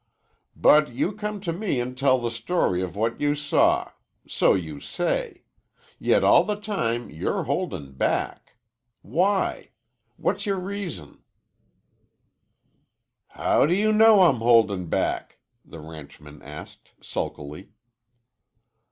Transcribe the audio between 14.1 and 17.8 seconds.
I'm holdin' back?" the ranchman asked sulkily.